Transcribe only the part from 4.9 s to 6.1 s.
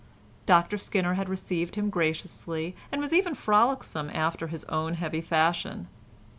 heavy fashion.